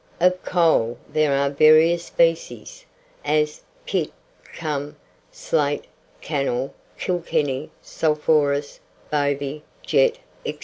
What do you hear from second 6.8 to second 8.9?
Kilkenny, sulphurous,